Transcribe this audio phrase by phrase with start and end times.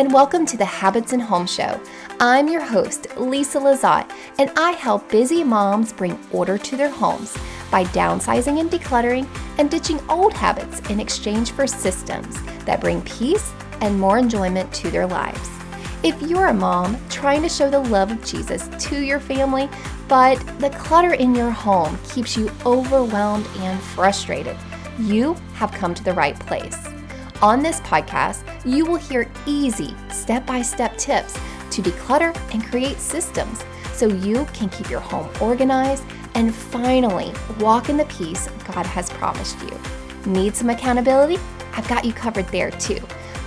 [0.00, 1.78] and welcome to the Habits and Home Show.
[2.20, 7.36] I'm your host, Lisa Lazat, and I help busy moms bring order to their homes
[7.70, 9.28] by downsizing and decluttering
[9.58, 13.52] and ditching old habits in exchange for systems that bring peace
[13.82, 15.50] and more enjoyment to their lives.
[16.02, 19.68] If you're a mom trying to show the love of Jesus to your family,
[20.08, 24.56] but the clutter in your home keeps you overwhelmed and frustrated,
[24.98, 26.88] you have come to the right place.
[27.42, 31.32] On this podcast, you will hear easy, step by step tips
[31.70, 36.04] to declutter and create systems so you can keep your home organized
[36.34, 39.80] and finally walk in the peace God has promised you.
[40.30, 41.38] Need some accountability?
[41.72, 43.00] I've got you covered there too.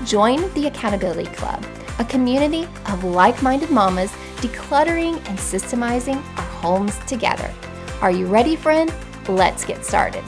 [0.05, 1.63] Join the Accountability Club,
[1.99, 7.53] a community of like minded mamas decluttering and systemizing our homes together.
[8.01, 8.91] Are you ready, friend?
[9.27, 10.23] Let's get started.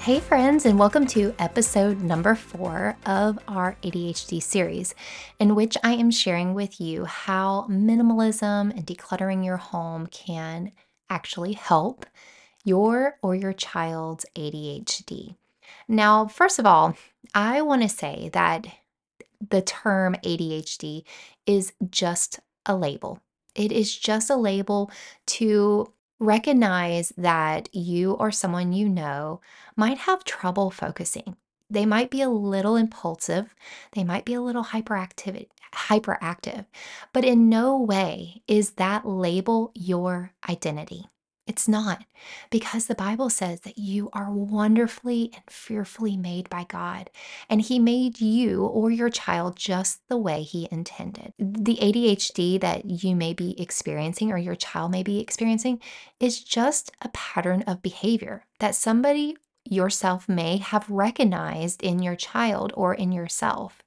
[0.00, 4.94] Hey, friends, and welcome to episode number four of our ADHD series,
[5.38, 10.72] in which I am sharing with you how minimalism and decluttering your home can
[11.10, 12.06] actually help
[12.64, 15.36] your or your child's ADHD.
[15.86, 16.96] Now, first of all,
[17.34, 18.68] I want to say that
[19.50, 21.04] the term ADHD
[21.44, 23.20] is just a label.
[23.54, 24.90] It is just a label
[25.26, 29.40] to recognize that you or someone you know
[29.74, 31.36] might have trouble focusing.
[31.68, 33.54] They might be a little impulsive,
[33.92, 36.66] they might be a little hyperactive, hyperactive,
[37.12, 41.06] but in no way is that label your identity.
[41.50, 42.04] It's not,
[42.48, 47.10] because the Bible says that you are wonderfully and fearfully made by God,
[47.48, 51.32] and He made you or your child just the way He intended.
[51.40, 55.80] The ADHD that you may be experiencing or your child may be experiencing
[56.20, 62.72] is just a pattern of behavior that somebody yourself may have recognized in your child
[62.76, 63.82] or in yourself.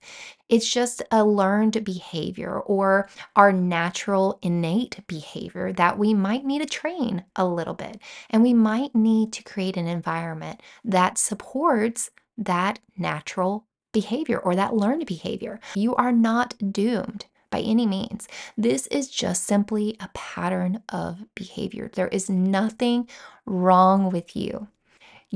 [0.54, 6.68] It's just a learned behavior or our natural innate behavior that we might need to
[6.68, 8.00] train a little bit.
[8.30, 14.76] And we might need to create an environment that supports that natural behavior or that
[14.76, 15.60] learned behavior.
[15.74, 18.28] You are not doomed by any means.
[18.56, 21.90] This is just simply a pattern of behavior.
[21.92, 23.10] There is nothing
[23.48, 24.68] wrong with you.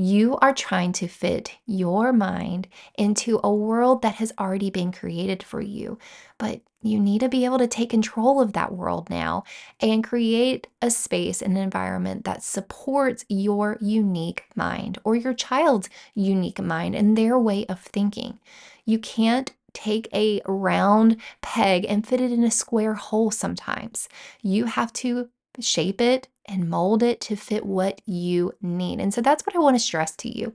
[0.00, 5.42] You are trying to fit your mind into a world that has already been created
[5.42, 5.98] for you,
[6.38, 9.42] but you need to be able to take control of that world now
[9.80, 15.90] and create a space and an environment that supports your unique mind or your child's
[16.14, 18.38] unique mind and their way of thinking.
[18.84, 24.08] You can't take a round peg and fit it in a square hole sometimes.
[24.42, 25.28] You have to
[25.60, 29.00] shape it and mold it to fit what you need.
[29.00, 30.52] And so that's what I want to stress to you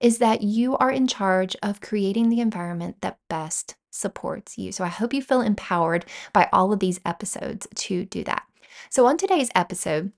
[0.00, 4.72] is that you are in charge of creating the environment that best supports you.
[4.72, 8.44] So I hope you feel empowered by all of these episodes to do that.
[8.88, 10.12] So on today's episode,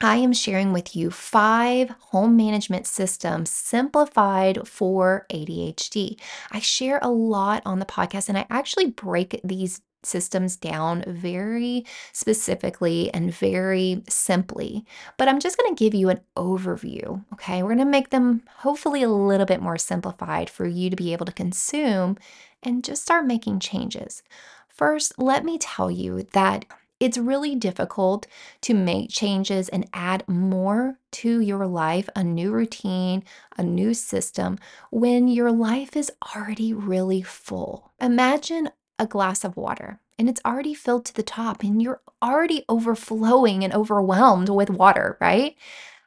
[0.00, 6.18] I am sharing with you five home management systems simplified for ADHD.
[6.50, 11.84] I share a lot on the podcast and I actually break these systems down very
[12.12, 14.84] specifically and very simply.
[15.16, 17.24] But I'm just going to give you an overview.
[17.34, 17.62] Okay.
[17.62, 21.12] We're going to make them hopefully a little bit more simplified for you to be
[21.12, 22.16] able to consume
[22.62, 24.22] and just start making changes.
[24.68, 26.64] First, let me tell you that
[26.98, 28.26] it's really difficult
[28.62, 33.22] to make changes and add more to your life, a new routine,
[33.58, 34.58] a new system,
[34.90, 37.92] when your life is already really full.
[38.00, 42.64] Imagine a glass of water and it's already filled to the top and you're already
[42.68, 45.56] overflowing and overwhelmed with water, right?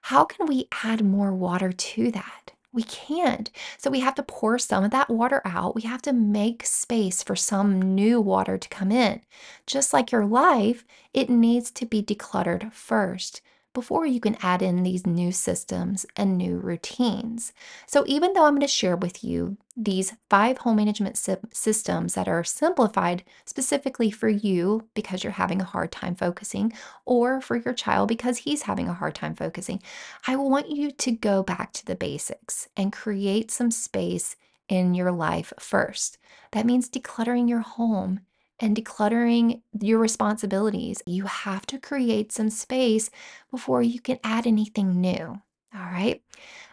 [0.04, 2.52] How can we add more water to that?
[2.72, 3.50] We can't.
[3.78, 5.76] So we have to pour some of that water out.
[5.76, 9.22] We have to make space for some new water to come in.
[9.66, 13.42] Just like your life, it needs to be decluttered first
[13.74, 17.54] before you can add in these new systems and new routines.
[17.88, 21.18] So, even though I'm going to share with you these five home management
[21.54, 26.74] systems that are simplified specifically for you because you're having a hard time focusing,
[27.06, 29.82] or for your child because he's having a hard time focusing,
[30.28, 34.36] I want you to go back to the basics and create some space
[34.68, 36.18] in your life first.
[36.52, 38.22] That means decluttering your home
[38.60, 41.02] and decluttering your responsibilities.
[41.06, 43.10] You have to create some space
[43.52, 45.42] before you can add anything new.
[45.74, 46.22] All right.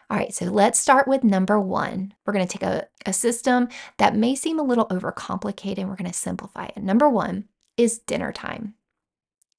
[0.09, 2.13] All right, so let's start with number one.
[2.25, 3.67] We're going to take a, a system
[3.97, 6.81] that may seem a little overcomplicated and we're going to simplify it.
[6.81, 7.45] Number one
[7.75, 8.75] is dinner time.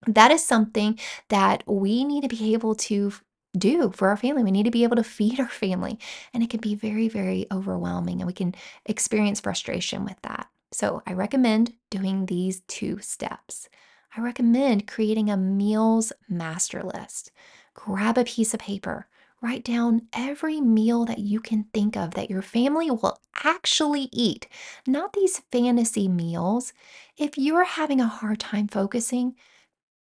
[0.07, 0.99] That is something
[1.29, 3.13] that we need to be able to
[3.57, 4.43] do for our family.
[4.43, 5.99] We need to be able to feed our family.
[6.33, 8.55] And it can be very, very overwhelming, and we can
[8.87, 10.49] experience frustration with that.
[10.71, 13.69] So, I recommend doing these two steps.
[14.17, 17.31] I recommend creating a meals master list.
[17.75, 19.07] Grab a piece of paper,
[19.41, 24.49] write down every meal that you can think of that your family will actually eat,
[24.87, 26.73] not these fantasy meals.
[27.17, 29.37] If you're having a hard time focusing,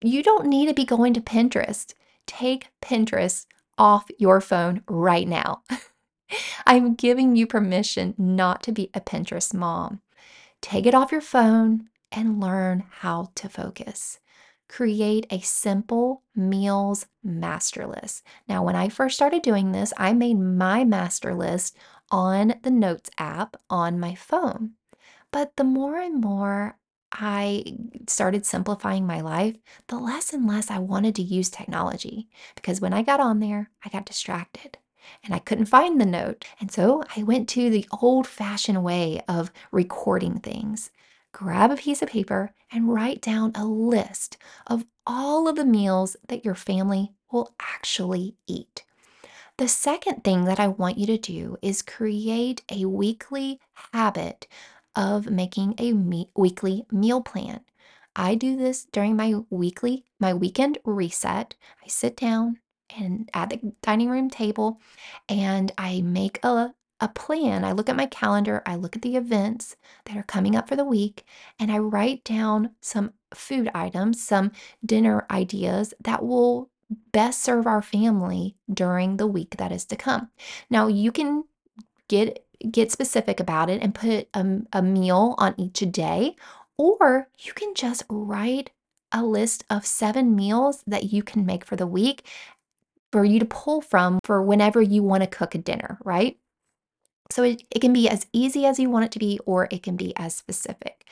[0.02, 1.94] you don't need to be going to Pinterest.
[2.28, 3.46] Take Pinterest
[3.78, 5.64] off your phone right now.
[6.66, 10.02] I'm giving you permission not to be a Pinterest mom.
[10.62, 14.20] Take it off your phone and learn how to focus.
[14.68, 18.24] Create a simple meals master list.
[18.48, 21.78] Now, when I first started doing this, I made my master list
[22.10, 24.72] on the Notes app on my phone.
[25.32, 26.78] But the more and more
[27.12, 27.64] I
[28.08, 29.56] started simplifying my life,
[29.88, 33.70] the less and less I wanted to use technology because when I got on there,
[33.84, 34.78] I got distracted
[35.24, 36.46] and I couldn't find the note.
[36.60, 40.92] And so I went to the old fashioned way of recording things.
[41.32, 44.38] Grab a piece of paper and write down a list
[44.68, 48.84] of all of the meals that your family will actually eat.
[49.58, 53.60] The second thing that I want you to do is create a weekly
[53.94, 54.48] habit
[54.96, 57.62] of making a me- weekly meal plan.
[58.16, 61.56] I do this during my weekly, my weekend reset.
[61.84, 62.60] I sit down
[62.96, 64.80] and at the dining room table
[65.30, 67.66] and I make a a plan.
[67.66, 70.76] I look at my calendar, I look at the events that are coming up for
[70.76, 71.26] the week,
[71.60, 74.52] and I write down some food items, some
[74.86, 76.70] dinner ideas that will
[77.12, 80.30] best serve our family during the week that is to come.
[80.70, 81.44] Now, you can
[82.08, 86.36] get get specific about it and put a, a meal on each day,
[86.78, 88.72] or you can just write
[89.12, 92.28] a list of seven meals that you can make for the week
[93.16, 96.38] for you to pull from for whenever you want to cook a dinner, right?
[97.32, 99.84] So it, it can be as easy as you want it to be, or it
[99.84, 101.08] can be as specific.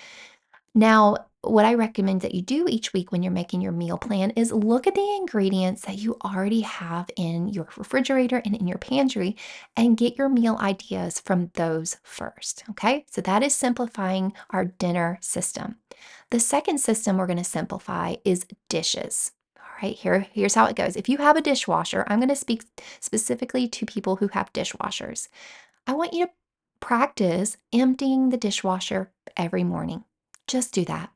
[0.75, 4.31] Now, what I recommend that you do each week when you're making your meal plan
[4.31, 8.79] is look at the ingredients that you already have in your refrigerator and in your
[8.79, 9.37] pantry
[9.77, 12.65] and get your meal ideas from those first.
[12.71, 15.77] Okay, so that is simplifying our dinner system.
[16.31, 19.31] The second system we're going to simplify is dishes.
[19.81, 20.95] Right, here, here's how it goes.
[20.95, 22.63] If you have a dishwasher, I'm going to speak
[22.99, 25.27] specifically to people who have dishwashers.
[25.87, 26.31] I want you to
[26.79, 30.03] practice emptying the dishwasher every morning.
[30.47, 31.11] Just do that.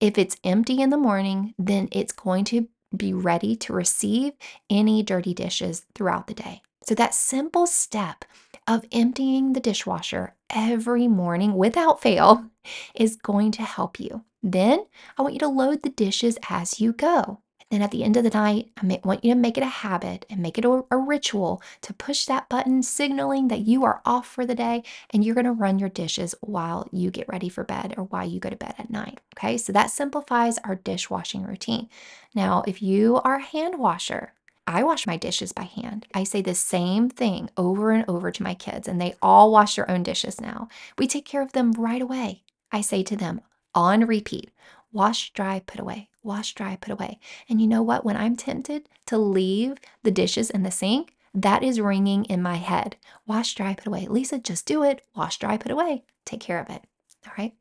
[0.00, 4.34] If it's empty in the morning, then it's going to be ready to receive
[4.70, 6.62] any dirty dishes throughout the day.
[6.82, 8.24] So, that simple step
[8.66, 12.44] of emptying the dishwasher every morning without fail
[12.94, 14.24] is going to help you.
[14.42, 14.84] Then
[15.16, 17.40] I want you to load the dishes as you go.
[17.70, 20.26] Then at the end of the night, I want you to make it a habit
[20.30, 24.26] and make it a, a ritual to push that button, signaling that you are off
[24.26, 27.64] for the day and you're going to run your dishes while you get ready for
[27.64, 29.20] bed or while you go to bed at night.
[29.36, 31.88] Okay, so that simplifies our dishwashing routine.
[32.34, 34.34] Now, if you are a hand washer,
[34.66, 36.06] I wash my dishes by hand.
[36.14, 39.76] I say the same thing over and over to my kids, and they all wash
[39.76, 40.68] their own dishes now.
[40.96, 42.44] We take care of them right away.
[42.72, 43.40] I say to them
[43.74, 44.50] on repeat
[44.92, 47.18] wash, dry, put away, wash, dry, put away.
[47.48, 48.04] And you know what?
[48.04, 52.56] When I'm tempted to leave the dishes in the sink, that is ringing in my
[52.56, 52.96] head.
[53.26, 54.06] Wash, dry, put away.
[54.06, 55.02] Lisa, just do it.
[55.16, 56.04] Wash, dry, put away.
[56.24, 56.84] Take care of it.
[57.26, 57.54] All right.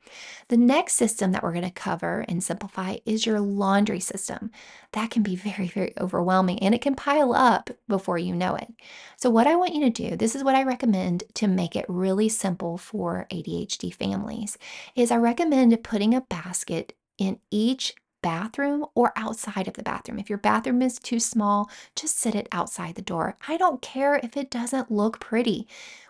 [0.50, 4.52] The next system that we're going to cover and simplify is your laundry system.
[4.92, 8.68] That can be very, very overwhelming and it can pile up before you know it.
[9.16, 11.86] So, what I want you to do, this is what I recommend to make it
[11.88, 14.58] really simple for ADHD families,
[14.96, 20.18] is I recommend putting a basket in each bathroom or outside of the bathroom.
[20.18, 23.38] If your bathroom is too small, just sit it outside the door.
[23.48, 25.68] I don't care if it doesn't look pretty.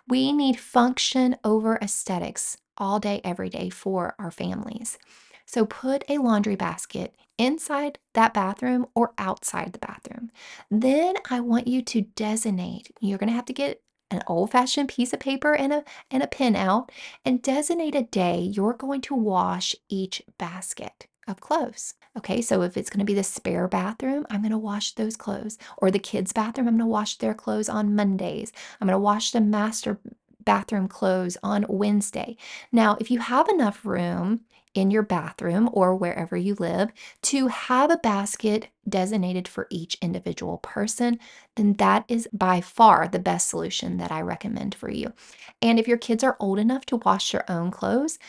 [0.08, 4.98] We need function over aesthetics all day, every day for our families.
[5.46, 10.32] So put a laundry basket inside that bathroom or outside the bathroom.
[10.72, 12.92] Then I want you to designate.
[13.02, 16.28] You're going to have to get an old-fashioned piece of paper and a and a
[16.28, 16.92] pen out
[17.26, 21.96] and designate a day you're going to wash each basket of clothes.
[22.16, 25.16] Okay, so if it's going to be the spare bathroom, I'm going to wash those
[25.16, 25.58] clothes.
[25.78, 28.52] Or the kids' bathroom, I'm going to wash their clothes on Mondays.
[28.80, 30.00] I'm going to wash the master
[30.46, 32.38] bathroom clothes on Wednesday.
[32.72, 34.42] Now, if you have enough room
[34.74, 36.92] in your bathroom or wherever you live
[37.22, 41.20] to have a basket designated for each individual person,
[41.56, 45.14] then that is by far the best solution that I recommend for you.
[45.62, 48.20] And if your kids are old enough to wash their own clothes,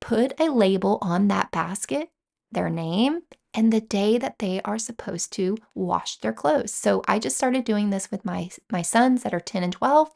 [0.00, 2.10] put a label on that basket
[2.52, 3.22] their name,
[3.54, 6.72] and the day that they are supposed to wash their clothes.
[6.72, 10.10] So I just started doing this with my my sons that are 10 and 12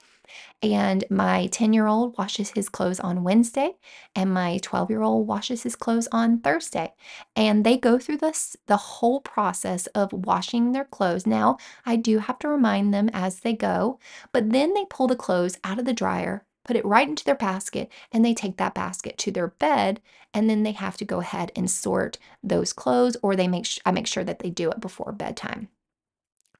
[0.62, 3.73] and my 10-year-old washes his clothes on Wednesday,
[4.14, 6.95] and my 12-year-old washes his clothes on Thursday.
[7.35, 11.26] And they go through this the whole process of washing their clothes.
[11.26, 13.99] Now, I do have to remind them as they go,
[14.33, 17.37] but then they pull the clothes out of the dryer, put it right into their
[17.37, 20.00] basket, and they take that basket to their bed,
[20.35, 23.92] and then they have to go ahead and sort those clothes, or they make I
[23.92, 25.68] make sure that they do it before bedtime.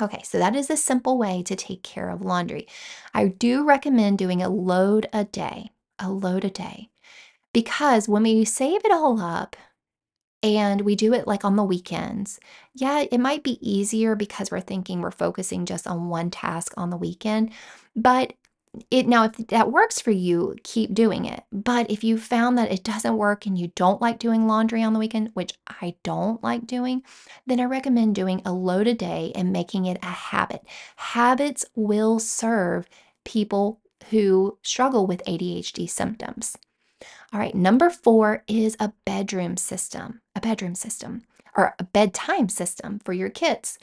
[0.01, 2.69] Okay, so that is a simple way to take care of laundry.
[3.15, 6.91] I do recommend doing a load a day, a load a day,
[7.53, 9.57] because when we save it all up
[10.43, 12.39] and we do it like on the weekends,
[12.75, 16.91] yeah, it might be easier because we're thinking we're focusing just on one task on
[16.91, 17.51] the weekend.
[17.97, 18.35] But
[18.91, 21.45] it now, if that works for you, keep doing it.
[21.53, 24.93] But if you found that it doesn't work and you don't like doing laundry on
[24.93, 27.03] the weekend, which I don't like doing,
[27.47, 30.63] then I recommend doing a load a day and making it a habit.
[30.97, 32.89] Habits will serve
[33.25, 33.81] people
[34.11, 36.57] who struggle with ADHD symptoms.
[37.33, 41.23] All right, number four is a bedroom system, a bedroom system
[41.57, 43.79] or a bedtime system for your kids.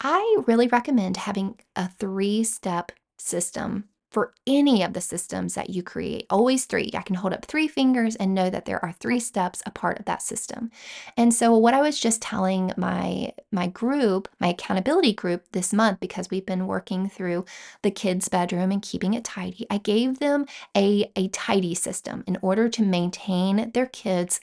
[0.00, 5.82] I really recommend having a three step system for any of the systems that you
[5.82, 6.24] create.
[6.30, 6.88] Always three.
[6.94, 9.98] I can hold up three fingers and know that there are three steps a part
[9.98, 10.70] of that system.
[11.16, 15.98] And so what I was just telling my my group, my accountability group this month
[15.98, 17.44] because we've been working through
[17.82, 19.66] the kids' bedroom and keeping it tidy.
[19.68, 24.40] I gave them a a tidy system in order to maintain their kids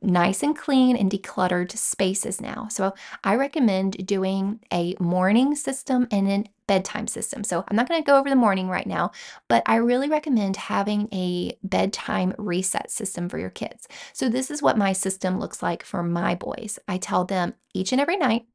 [0.00, 2.68] nice and clean and decluttered spaces now.
[2.70, 7.42] So I recommend doing a morning system and an bedtime system.
[7.42, 9.10] So I'm not going to go over the morning right now,
[9.48, 13.88] but I really recommend having a bedtime reset system for your kids.
[14.12, 16.78] So this is what my system looks like for my boys.
[16.86, 18.46] I tell them each and every night,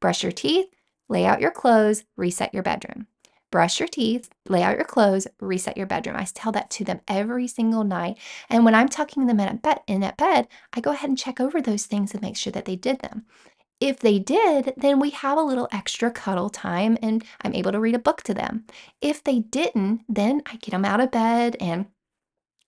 [0.00, 0.68] brush your teeth,
[1.10, 3.06] lay out your clothes, reset your bedroom.
[3.50, 6.16] Brush your teeth, lay out your clothes, reset your bedroom.
[6.16, 8.16] I tell that to them every single night.
[8.48, 11.18] And when I'm tucking them in at bed, in at bed, I go ahead and
[11.18, 13.26] check over those things and make sure that they did them.
[13.80, 17.80] If they did, then we have a little extra cuddle time and I'm able to
[17.80, 18.64] read a book to them.
[19.00, 21.86] If they didn't, then I get them out of bed and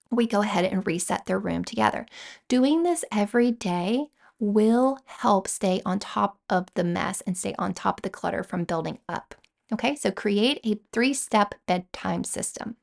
[0.09, 2.05] we go ahead and reset their room together.
[2.47, 4.07] Doing this every day
[4.39, 8.43] will help stay on top of the mess and stay on top of the clutter
[8.43, 9.35] from building up.
[9.73, 12.75] Okay, so create a three step bedtime system.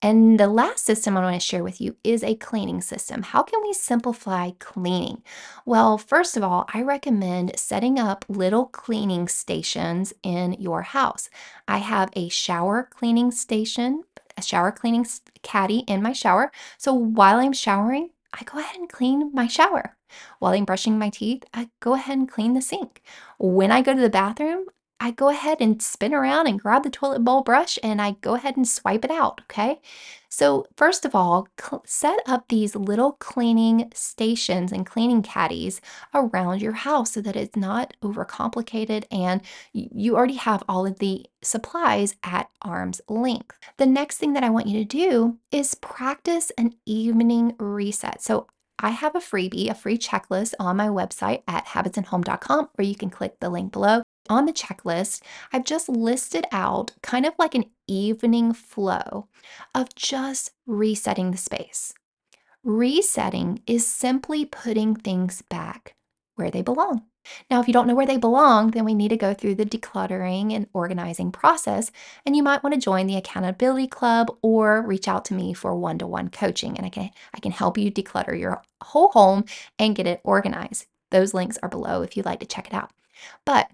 [0.00, 3.22] And the last system I want to share with you is a cleaning system.
[3.22, 5.22] How can we simplify cleaning?
[5.66, 11.28] Well, first of all, I recommend setting up little cleaning stations in your house.
[11.66, 14.04] I have a shower cleaning station,
[14.36, 15.04] a shower cleaning
[15.42, 16.52] caddy in my shower.
[16.76, 19.96] So while I'm showering, I go ahead and clean my shower.
[20.38, 23.02] While I'm brushing my teeth, I go ahead and clean the sink.
[23.38, 24.66] When I go to the bathroom,
[25.00, 28.34] I go ahead and spin around and grab the toilet bowl brush and I go
[28.34, 29.80] ahead and swipe it out, okay?
[30.28, 31.48] So, first of all,
[31.84, 35.80] set up these little cleaning stations and cleaning caddies
[36.12, 39.40] around your house so that it's not overcomplicated and
[39.72, 43.56] you already have all of the supplies at arm's length.
[43.76, 48.20] The next thing that I want you to do is practice an evening reset.
[48.20, 48.48] So,
[48.80, 53.10] I have a freebie, a free checklist on my website at habitsandhome.com, where you can
[53.10, 57.70] click the link below on the checklist, I've just listed out kind of like an
[57.86, 59.28] evening flow
[59.74, 61.94] of just resetting the space.
[62.64, 65.94] Resetting is simply putting things back
[66.36, 67.02] where they belong.
[67.50, 69.66] Now, if you don't know where they belong, then we need to go through the
[69.66, 71.90] decluttering and organizing process.
[72.24, 75.74] And you might want to join the accountability club or reach out to me for
[75.74, 76.76] one-to-one coaching.
[76.76, 79.44] And I can I can help you declutter your whole home
[79.78, 80.86] and get it organized.
[81.10, 82.90] Those links are below if you'd like to check it out.
[83.44, 83.70] But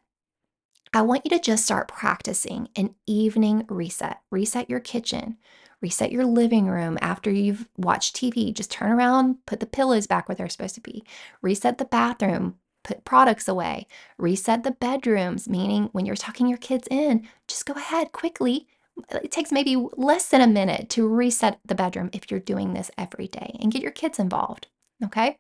[0.95, 4.21] I want you to just start practicing an evening reset.
[4.31, 5.39] Reset your kitchen,
[5.81, 8.55] reset your living room after you've watched TV.
[8.55, 11.03] Just turn around, put the pillows back where they're supposed to be.
[11.43, 13.89] Reset the bathroom, put products away.
[14.19, 18.69] Reset the bedrooms, meaning when you're tucking your kids in, just go ahead quickly.
[19.11, 22.93] It takes maybe less than a minute to reset the bedroom if you're doing this
[22.97, 24.69] every day and get your kids involved.
[25.03, 25.39] Okay.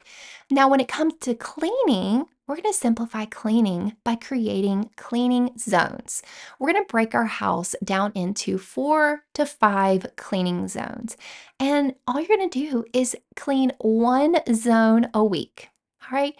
[0.50, 6.22] Now, when it comes to cleaning, we're going to simplify cleaning by creating cleaning zones.
[6.58, 11.16] We're going to break our house down into four to five cleaning zones.
[11.58, 15.70] And all you're going to do is clean one zone a week.
[16.02, 16.34] All right.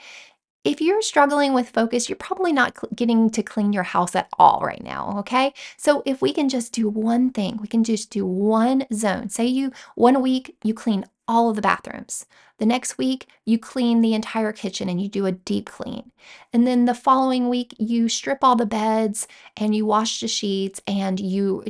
[0.63, 4.29] If you're struggling with focus, you're probably not cl- getting to clean your house at
[4.39, 5.53] all right now, okay?
[5.77, 9.29] So if we can just do one thing, we can just do one zone.
[9.29, 12.27] Say you one week you clean all of the bathrooms.
[12.59, 16.13] The next week, you clean the entire kitchen and you do a deep clean.
[16.53, 19.27] And then the following week, you strip all the beds
[19.57, 21.65] and you wash the sheets and you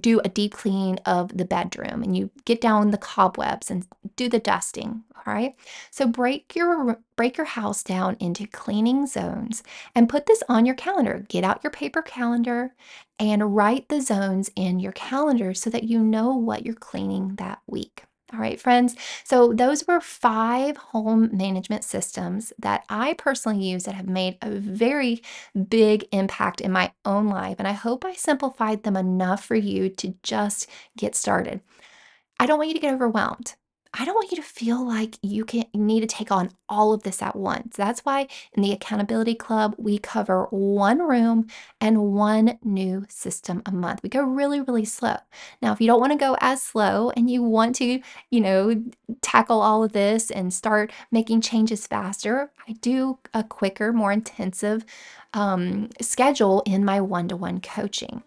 [0.00, 4.28] do a deep clean of the bedroom and you get down the cobwebs and do
[4.28, 5.54] the dusting all right
[5.92, 9.62] so break your break your house down into cleaning zones
[9.94, 12.74] and put this on your calendar get out your paper calendar
[13.20, 17.60] and write the zones in your calendar so that you know what you're cleaning that
[17.68, 18.94] week all right, friends.
[19.24, 24.50] So, those were five home management systems that I personally use that have made a
[24.50, 25.22] very
[25.68, 27.56] big impact in my own life.
[27.58, 31.60] And I hope I simplified them enough for you to just get started.
[32.38, 33.54] I don't want you to get overwhelmed.
[33.92, 37.02] I don't want you to feel like you can need to take on all of
[37.02, 37.76] this at once.
[37.76, 41.48] That's why in the accountability club, we cover one room
[41.80, 44.00] and one new system a month.
[44.04, 45.16] We go really, really slow.
[45.60, 48.80] Now, if you don't want to go as slow and you want to, you know,
[49.22, 54.84] tackle all of this and start making changes faster, I do a quicker, more intensive
[55.34, 58.22] um, schedule in my one to one coaching.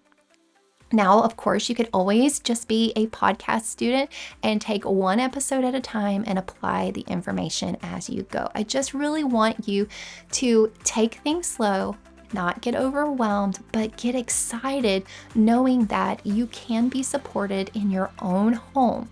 [0.94, 4.12] Now, of course, you could always just be a podcast student
[4.44, 8.48] and take one episode at a time and apply the information as you go.
[8.54, 9.88] I just really want you
[10.34, 11.98] to take things slow,
[12.32, 18.54] not get overwhelmed, but get excited knowing that you can be supported in your own
[18.54, 19.10] home.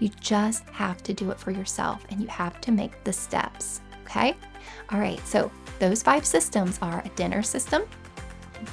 [0.00, 3.82] You just have to do it for yourself and you have to make the steps.
[4.02, 4.34] Okay?
[4.90, 7.84] All right, so those five systems are a dinner system,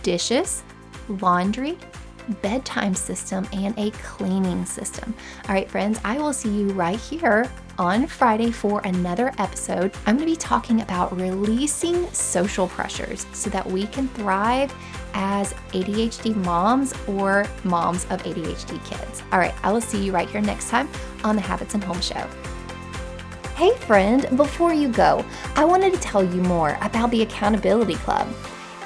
[0.01, 0.63] dishes,
[1.07, 1.77] laundry,
[2.41, 5.13] bedtime system, and a cleaning system.
[5.47, 9.93] All right, friends, I will see you right here on Friday for another episode.
[10.05, 14.73] I'm going to be talking about releasing social pressures so that we can thrive
[15.13, 19.23] as ADHD moms or moms of ADHD kids.
[19.31, 20.89] All right, I will see you right here next time
[21.23, 22.27] on the Habits and Home Show.
[23.55, 28.27] Hey, friend, before you go, I wanted to tell you more about the Accountability Club.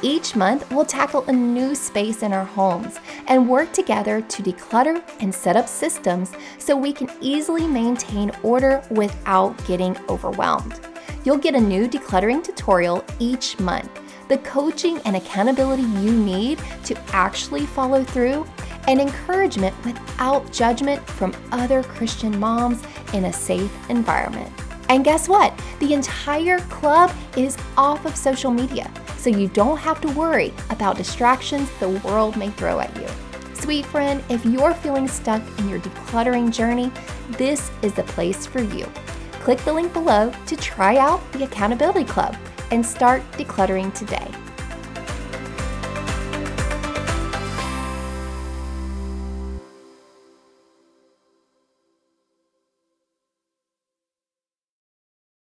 [0.03, 5.04] Each month, we'll tackle a new space in our homes and work together to declutter
[5.19, 10.80] and set up systems so we can easily maintain order without getting overwhelmed.
[11.23, 13.91] You'll get a new decluttering tutorial each month,
[14.28, 18.47] the coaching and accountability you need to actually follow through,
[18.88, 22.82] and encouragement without judgment from other Christian moms
[23.13, 24.52] in a safe environment.
[24.89, 25.54] And guess what?
[25.80, 30.97] The entire club is off of social media, so you don't have to worry about
[30.97, 33.07] distractions the world may throw at you.
[33.53, 36.91] Sweet friend, if you're feeling stuck in your decluttering journey,
[37.38, 38.86] this is the place for you.
[39.34, 42.36] Click the link below to try out the Accountability Club
[42.71, 44.27] and start decluttering today.